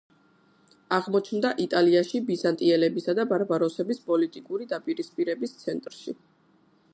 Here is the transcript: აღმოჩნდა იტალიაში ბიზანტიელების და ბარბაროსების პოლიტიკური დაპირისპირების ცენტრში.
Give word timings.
აღმოჩნდა 0.95 1.51
იტალიაში 1.65 2.21
ბიზანტიელების 2.29 3.05
და 3.19 3.27
ბარბაროსების 3.33 4.01
პოლიტიკური 4.09 4.69
დაპირისპირების 4.73 5.55
ცენტრში. 5.63 6.19